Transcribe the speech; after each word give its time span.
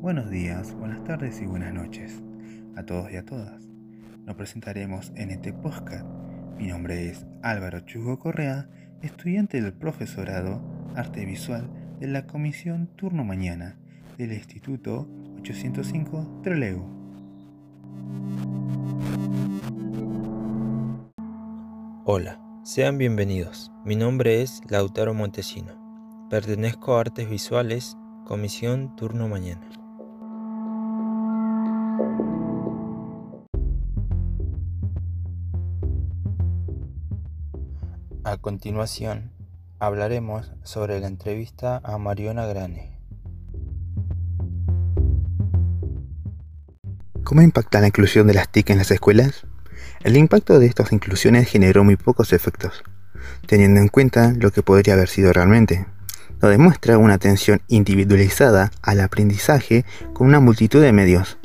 Buenos 0.00 0.30
días, 0.30 0.72
buenas 0.74 1.02
tardes 1.04 1.40
y 1.42 1.46
buenas 1.46 1.74
noches 1.74 2.22
a 2.76 2.84
todos 2.84 3.10
y 3.10 3.16
a 3.16 3.24
todas. 3.24 3.66
Nos 4.24 4.36
presentaremos 4.36 5.12
en 5.16 5.30
este 5.30 5.52
podcast. 5.52 6.06
Mi 6.58 6.68
nombre 6.68 7.08
es 7.08 7.26
Álvaro 7.42 7.80
Chugo 7.80 8.18
Correa, 8.18 8.68
estudiante 9.02 9.60
del 9.60 9.72
profesorado 9.72 10.60
Arte 10.94 11.24
Visual 11.24 11.68
de 11.98 12.06
la 12.06 12.26
Comisión 12.26 12.88
Turno 12.96 13.24
Mañana 13.24 13.76
del 14.18 14.32
Instituto 14.32 15.08
805 15.40 16.40
Trelew. 16.42 16.84
Hola, 22.04 22.40
sean 22.66 22.98
bienvenidos. 22.98 23.70
Mi 23.84 23.94
nombre 23.94 24.42
es 24.42 24.60
Lautaro 24.68 25.14
Montesino. 25.14 26.26
Pertenezco 26.28 26.96
a 26.96 27.02
Artes 27.02 27.30
Visuales, 27.30 27.96
Comisión 28.26 28.96
Turno 28.96 29.28
Mañana. 29.28 29.70
A 38.24 38.36
continuación, 38.38 39.30
hablaremos 39.78 40.50
sobre 40.64 40.98
la 40.98 41.06
entrevista 41.06 41.80
a 41.84 41.98
Mariona 41.98 42.46
Grane. 42.46 42.98
¿Cómo 47.22 47.42
impacta 47.42 47.80
la 47.80 47.86
inclusión 47.86 48.26
de 48.26 48.34
las 48.34 48.50
TIC 48.50 48.70
en 48.70 48.78
las 48.78 48.90
escuelas? 48.90 49.45
El 50.02 50.16
impacto 50.16 50.58
de 50.58 50.66
estas 50.66 50.92
inclusiones 50.92 51.48
generó 51.48 51.84
muy 51.84 51.96
pocos 51.96 52.32
efectos, 52.32 52.84
teniendo 53.46 53.80
en 53.80 53.88
cuenta 53.88 54.32
lo 54.38 54.50
que 54.50 54.62
podría 54.62 54.94
haber 54.94 55.08
sido 55.08 55.32
realmente. 55.32 55.86
Lo 56.40 56.48
demuestra 56.48 56.98
una 56.98 57.14
atención 57.14 57.62
individualizada 57.68 58.70
al 58.82 59.00
aprendizaje 59.00 59.84
con 60.12 60.26
una 60.26 60.40
multitud 60.40 60.82
de 60.82 60.92
medios, 60.92 61.38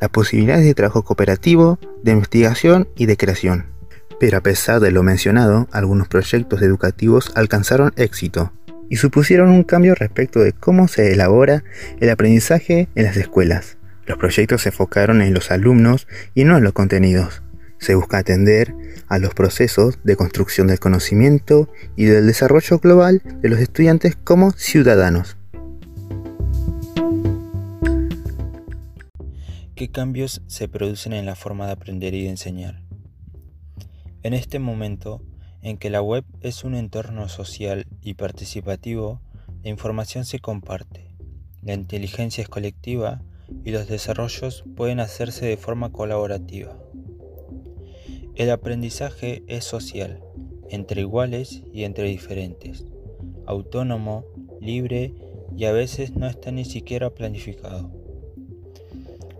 las 0.00 0.10
posibilidades 0.10 0.64
de 0.64 0.74
trabajo 0.74 1.04
cooperativo, 1.04 1.78
de 2.02 2.12
investigación 2.12 2.88
y 2.96 3.06
de 3.06 3.16
creación. 3.16 3.66
Pero 4.20 4.38
a 4.38 4.42
pesar 4.42 4.80
de 4.80 4.92
lo 4.92 5.02
mencionado, 5.02 5.68
algunos 5.72 6.08
proyectos 6.08 6.62
educativos 6.62 7.32
alcanzaron 7.34 7.92
éxito 7.96 8.52
y 8.88 8.96
supusieron 8.96 9.50
un 9.50 9.64
cambio 9.64 9.94
respecto 9.94 10.40
de 10.40 10.52
cómo 10.52 10.88
se 10.88 11.12
elabora 11.12 11.64
el 12.00 12.10
aprendizaje 12.10 12.88
en 12.94 13.04
las 13.04 13.16
escuelas. 13.16 13.76
Los 14.06 14.18
proyectos 14.18 14.62
se 14.62 14.68
enfocaron 14.68 15.20
en 15.20 15.34
los 15.34 15.50
alumnos 15.50 16.06
y 16.34 16.44
no 16.44 16.56
en 16.56 16.64
los 16.64 16.72
contenidos. 16.72 17.42
Se 17.86 17.94
busca 17.94 18.18
atender 18.18 18.74
a 19.06 19.20
los 19.20 19.32
procesos 19.32 20.00
de 20.02 20.16
construcción 20.16 20.66
del 20.66 20.80
conocimiento 20.80 21.68
y 21.94 22.06
del 22.06 22.26
desarrollo 22.26 22.80
global 22.80 23.22
de 23.40 23.48
los 23.48 23.60
estudiantes 23.60 24.16
como 24.16 24.50
ciudadanos. 24.50 25.36
¿Qué 29.76 29.88
cambios 29.92 30.42
se 30.48 30.66
producen 30.66 31.12
en 31.12 31.26
la 31.26 31.36
forma 31.36 31.66
de 31.66 31.74
aprender 31.74 32.12
y 32.14 32.24
de 32.24 32.30
enseñar? 32.30 32.82
En 34.24 34.34
este 34.34 34.58
momento 34.58 35.22
en 35.62 35.78
que 35.78 35.88
la 35.88 36.02
web 36.02 36.24
es 36.40 36.64
un 36.64 36.74
entorno 36.74 37.28
social 37.28 37.86
y 38.02 38.14
participativo, 38.14 39.20
la 39.62 39.70
información 39.70 40.24
se 40.24 40.40
comparte, 40.40 41.14
la 41.62 41.74
inteligencia 41.74 42.42
es 42.42 42.48
colectiva 42.48 43.22
y 43.64 43.70
los 43.70 43.86
desarrollos 43.86 44.64
pueden 44.74 44.98
hacerse 44.98 45.46
de 45.46 45.56
forma 45.56 45.92
colaborativa. 45.92 46.76
El 48.36 48.50
aprendizaje 48.50 49.42
es 49.46 49.64
social, 49.64 50.20
entre 50.68 51.00
iguales 51.00 51.62
y 51.72 51.84
entre 51.84 52.04
diferentes, 52.10 52.84
autónomo, 53.46 54.26
libre 54.60 55.14
y 55.56 55.64
a 55.64 55.72
veces 55.72 56.16
no 56.16 56.26
está 56.26 56.50
ni 56.50 56.66
siquiera 56.66 57.08
planificado. 57.08 57.90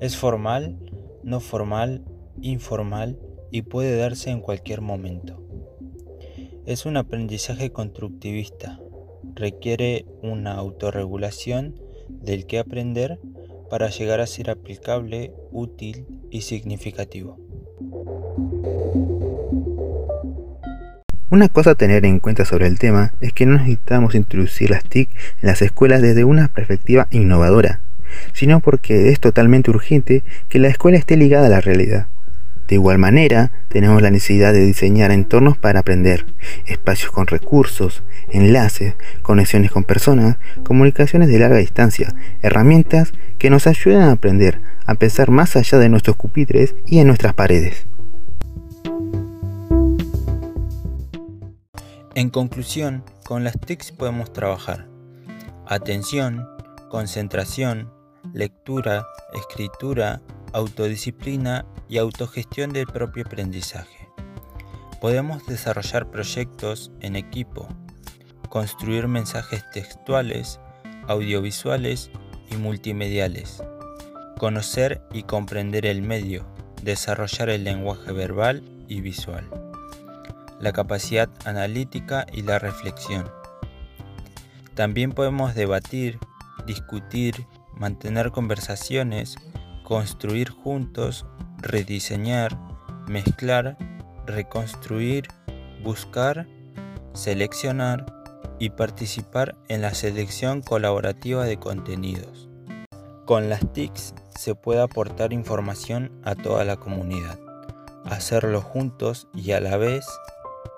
Es 0.00 0.16
formal, 0.16 0.78
no 1.24 1.40
formal, 1.40 2.04
informal 2.40 3.18
y 3.50 3.62
puede 3.62 3.96
darse 3.96 4.30
en 4.30 4.40
cualquier 4.40 4.80
momento. 4.80 5.42
Es 6.64 6.86
un 6.86 6.96
aprendizaje 6.96 7.72
constructivista, 7.72 8.78
requiere 9.34 10.06
una 10.22 10.54
autorregulación 10.54 11.80
del 12.08 12.46
que 12.46 12.60
aprender 12.60 13.18
para 13.68 13.90
llegar 13.90 14.20
a 14.20 14.28
ser 14.28 14.50
aplicable, 14.50 15.32
útil 15.50 16.06
y 16.30 16.42
significativo. 16.42 17.43
Una 21.34 21.48
cosa 21.48 21.70
a 21.70 21.74
tener 21.74 22.04
en 22.04 22.20
cuenta 22.20 22.44
sobre 22.44 22.68
el 22.68 22.78
tema 22.78 23.12
es 23.20 23.32
que 23.32 23.44
no 23.44 23.54
necesitamos 23.54 24.14
introducir 24.14 24.70
las 24.70 24.84
TIC 24.84 25.08
en 25.42 25.48
las 25.48 25.62
escuelas 25.62 26.00
desde 26.00 26.22
una 26.22 26.46
perspectiva 26.46 27.08
innovadora, 27.10 27.80
sino 28.32 28.60
porque 28.60 29.08
es 29.08 29.18
totalmente 29.18 29.70
urgente 29.70 30.22
que 30.48 30.60
la 30.60 30.68
escuela 30.68 30.96
esté 30.96 31.16
ligada 31.16 31.46
a 31.46 31.50
la 31.50 31.60
realidad. 31.60 32.06
De 32.68 32.76
igual 32.76 32.98
manera, 32.98 33.50
tenemos 33.68 34.00
la 34.00 34.12
necesidad 34.12 34.52
de 34.52 34.64
diseñar 34.64 35.10
entornos 35.10 35.58
para 35.58 35.80
aprender, 35.80 36.24
espacios 36.66 37.10
con 37.10 37.26
recursos, 37.26 38.04
enlaces, 38.30 38.94
conexiones 39.22 39.70
con 39.72 39.82
personas, 39.82 40.36
comunicaciones 40.62 41.28
de 41.28 41.40
larga 41.40 41.56
distancia, 41.56 42.14
herramientas 42.42 43.12
que 43.38 43.50
nos 43.50 43.66
ayuden 43.66 44.02
a 44.02 44.12
aprender, 44.12 44.60
a 44.86 44.94
pensar 44.94 45.30
más 45.30 45.56
allá 45.56 45.78
de 45.78 45.88
nuestros 45.88 46.16
pupitres 46.16 46.74
y 46.86 47.00
en 47.00 47.08
nuestras 47.08 47.34
paredes. 47.34 47.86
En 52.16 52.30
conclusión, 52.30 53.02
con 53.24 53.42
las 53.42 53.58
TICs 53.58 53.90
podemos 53.90 54.32
trabajar 54.32 54.86
atención, 55.66 56.48
concentración, 56.88 57.92
lectura, 58.32 59.04
escritura, 59.34 60.22
autodisciplina 60.52 61.66
y 61.88 61.98
autogestión 61.98 62.72
del 62.72 62.86
propio 62.86 63.24
aprendizaje. 63.26 64.08
Podemos 65.00 65.44
desarrollar 65.46 66.08
proyectos 66.08 66.92
en 67.00 67.16
equipo, 67.16 67.66
construir 68.48 69.08
mensajes 69.08 69.68
textuales, 69.72 70.60
audiovisuales 71.08 72.12
y 72.48 72.56
multimediales, 72.56 73.60
conocer 74.38 75.02
y 75.12 75.24
comprender 75.24 75.84
el 75.84 76.02
medio, 76.02 76.46
desarrollar 76.80 77.48
el 77.48 77.64
lenguaje 77.64 78.12
verbal 78.12 78.62
y 78.86 79.00
visual 79.00 79.63
la 80.64 80.72
capacidad 80.72 81.28
analítica 81.44 82.24
y 82.32 82.40
la 82.40 82.58
reflexión. 82.58 83.30
También 84.74 85.12
podemos 85.12 85.54
debatir, 85.54 86.18
discutir, 86.66 87.46
mantener 87.74 88.30
conversaciones, 88.30 89.36
construir 89.82 90.48
juntos, 90.48 91.26
rediseñar, 91.58 92.58
mezclar, 93.06 93.76
reconstruir, 94.26 95.28
buscar, 95.82 96.48
seleccionar 97.12 98.06
y 98.58 98.70
participar 98.70 99.56
en 99.68 99.82
la 99.82 99.92
selección 99.92 100.62
colaborativa 100.62 101.44
de 101.44 101.58
contenidos. 101.58 102.48
Con 103.26 103.50
las 103.50 103.70
TICs 103.74 104.14
se 104.34 104.54
puede 104.54 104.80
aportar 104.80 105.34
información 105.34 106.10
a 106.24 106.34
toda 106.34 106.64
la 106.64 106.78
comunidad, 106.78 107.38
hacerlo 108.06 108.62
juntos 108.62 109.28
y 109.34 109.52
a 109.52 109.60
la 109.60 109.76
vez 109.76 110.06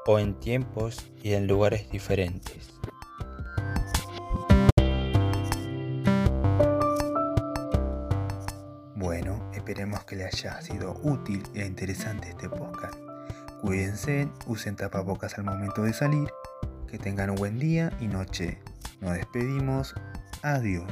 o 0.07 0.19
en 0.19 0.35
tiempos 0.39 1.11
y 1.23 1.35
en 1.35 1.47
lugares 1.47 1.91
diferentes. 1.91 2.73
Bueno, 8.95 9.51
esperemos 9.53 10.05
que 10.05 10.17
les 10.17 10.35
haya 10.35 10.61
sido 10.63 10.99
útil 11.03 11.43
e 11.55 11.67
interesante 11.67 12.31
este 12.31 12.49
podcast. 12.49 12.95
Cuídense, 13.61 14.29
usen 14.47 14.77
tapabocas 14.77 15.39
al 15.39 15.45
momento 15.45 15.83
de 15.83 15.93
salir, 15.93 16.29
que 16.89 16.99
tengan 16.99 17.31
un 17.31 17.37
buen 17.37 17.59
día 17.59 17.93
y 18.01 18.07
noche. 18.07 18.59
Nos 19.01 19.15
despedimos, 19.15 19.95
adiós. 20.43 20.87